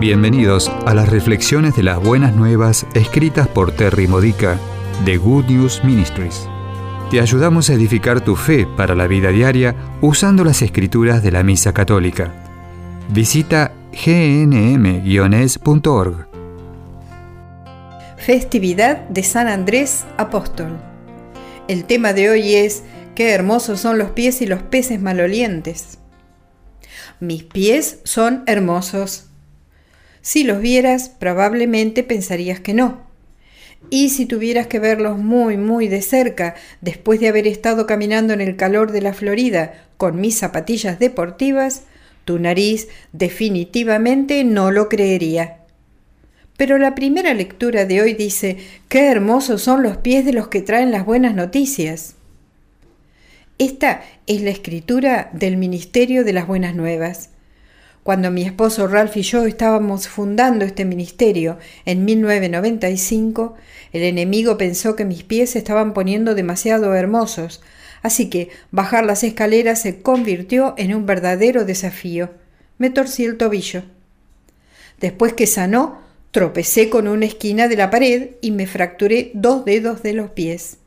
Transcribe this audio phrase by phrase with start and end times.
[0.00, 4.56] Bienvenidos a las reflexiones de las buenas nuevas escritas por Terry Modica
[5.04, 6.48] de Good News Ministries.
[7.10, 11.42] Te ayudamos a edificar tu fe para la vida diaria usando las escrituras de la
[11.42, 12.32] Misa Católica.
[13.08, 15.08] Visita gnm-es.org.
[18.18, 20.78] Festividad de San Andrés Apóstol.
[21.66, 22.84] El tema de hoy es
[23.16, 25.98] Qué hermosos son los pies y los peces malolientes.
[27.18, 29.27] Mis pies son hermosos
[30.20, 33.06] si los vieras, probablemente pensarías que no.
[33.90, 38.40] Y si tuvieras que verlos muy, muy de cerca, después de haber estado caminando en
[38.40, 41.82] el calor de la Florida con mis zapatillas deportivas,
[42.24, 45.58] tu nariz definitivamente no lo creería.
[46.58, 50.60] Pero la primera lectura de hoy dice, qué hermosos son los pies de los que
[50.60, 52.16] traen las buenas noticias.
[53.58, 57.30] Esta es la escritura del Ministerio de las Buenas Nuevas.
[58.08, 63.54] Cuando mi esposo Ralph y yo estábamos fundando este ministerio en 1995,
[63.92, 67.60] el enemigo pensó que mis pies se estaban poniendo demasiado hermosos,
[68.00, 72.30] así que bajar las escaleras se convirtió en un verdadero desafío.
[72.78, 73.82] Me torcí el tobillo.
[74.98, 76.00] Después que sanó,
[76.30, 80.78] tropecé con una esquina de la pared y me fracturé dos dedos de los pies.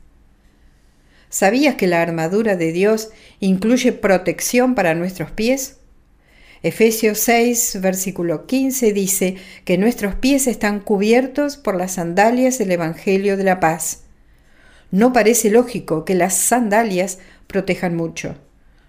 [1.28, 5.76] ¿Sabías que la armadura de Dios incluye protección para nuestros pies?
[6.62, 13.36] Efesios 6, versículo 15 dice que nuestros pies están cubiertos por las sandalias del Evangelio
[13.36, 14.04] de la paz.
[14.92, 18.36] No parece lógico que las sandalias protejan mucho.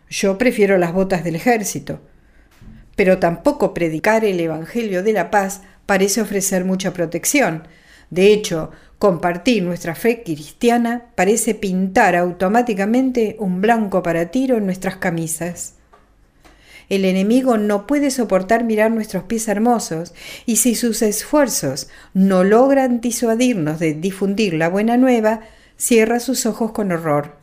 [0.07, 1.99] Yo prefiero las botas del ejército.
[2.95, 7.67] Pero tampoco predicar el Evangelio de la paz parece ofrecer mucha protección.
[8.11, 14.97] De hecho, compartir nuestra fe cristiana parece pintar automáticamente un blanco para tiro en nuestras
[14.97, 15.73] camisas.
[16.89, 20.13] El enemigo no puede soportar mirar nuestros pies hermosos,
[20.45, 25.41] y si sus esfuerzos no logran disuadirnos de difundir la buena nueva,
[25.77, 27.35] cierra sus ojos con horror.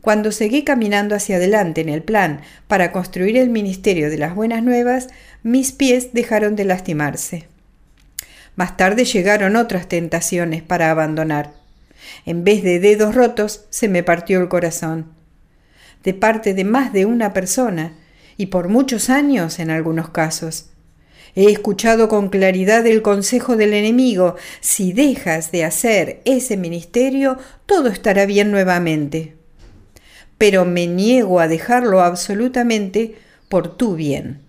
[0.00, 4.62] Cuando seguí caminando hacia adelante en el plan para construir el ministerio de las buenas
[4.62, 5.08] nuevas,
[5.42, 7.48] mis pies dejaron de lastimarse.
[8.56, 11.52] Más tarde llegaron otras tentaciones para abandonar.
[12.24, 15.06] En vez de dedos rotos, se me partió el corazón.
[16.02, 17.92] De parte de más de una persona,
[18.40, 20.70] y por muchos años en algunos casos.
[21.34, 27.36] He escuchado con claridad el consejo del enemigo, si dejas de hacer ese ministerio,
[27.66, 29.36] todo estará bien nuevamente.
[30.38, 33.16] Pero me niego a dejarlo absolutamente
[33.50, 34.40] por tu bien.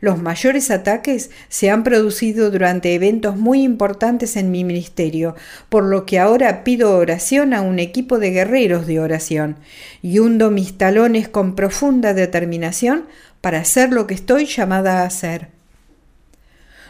[0.00, 5.36] Los mayores ataques se han producido durante eventos muy importantes en mi ministerio,
[5.68, 9.56] por lo que ahora pido oración a un equipo de guerreros de oración
[10.00, 13.06] y hundo mis talones con profunda determinación
[13.42, 15.48] para hacer lo que estoy llamada a hacer.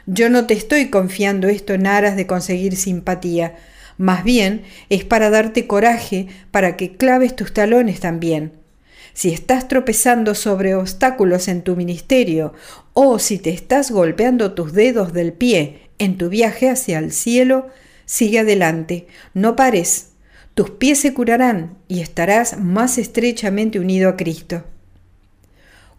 [0.06, 3.56] Yo no te estoy confiando esto en aras de conseguir simpatía,
[3.98, 8.59] más bien es para darte coraje para que claves tus talones también
[9.12, 12.53] si estás tropezando sobre obstáculos en tu ministerio
[12.93, 17.69] o si te estás golpeando tus dedos del pie en tu viaje hacia el cielo,
[18.04, 20.09] sigue adelante, no pares.
[20.54, 24.65] Tus pies se curarán y estarás más estrechamente unido a Cristo.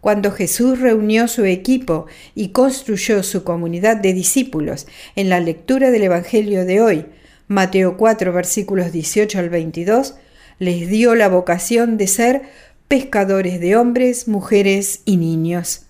[0.00, 6.02] Cuando Jesús reunió su equipo y construyó su comunidad de discípulos en la lectura del
[6.02, 7.06] Evangelio de hoy,
[7.46, 10.16] Mateo 4 versículos 18 al 22,
[10.58, 12.42] les dio la vocación de ser
[12.92, 15.86] pescadores de hombres, mujeres y niños.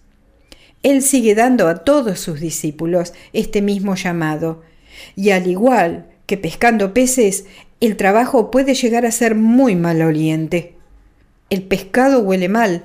[0.85, 4.63] Él sigue dando a todos sus discípulos este mismo llamado,
[5.17, 7.47] y al igual que pescando peces,
[7.81, 10.77] el trabajo puede llegar a ser muy maloliente.
[11.51, 12.85] El pescado huele mal.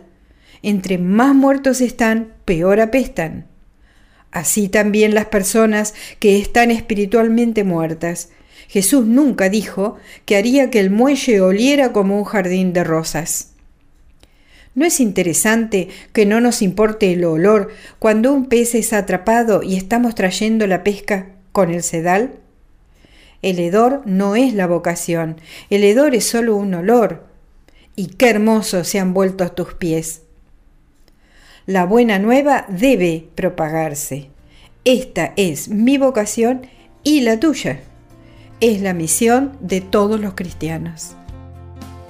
[0.63, 3.45] Entre más muertos están, peor apestan.
[4.31, 8.31] Así también las personas que están espiritualmente muertas.
[8.67, 13.53] Jesús nunca dijo que haría que el muelle oliera como un jardín de rosas.
[14.77, 19.75] ¿No es interesante que no nos importe el olor cuando un pez es atrapado y
[19.75, 22.35] estamos trayendo la pesca con el sedal?
[23.41, 25.37] El hedor no es la vocación,
[25.71, 27.25] el hedor es solo un olor.
[27.95, 30.21] Y qué hermosos se han vuelto tus pies.
[31.65, 34.29] La buena nueva debe propagarse.
[34.85, 36.67] Esta es mi vocación
[37.01, 37.79] y la tuya.
[38.59, 41.16] Es la misión de todos los cristianos.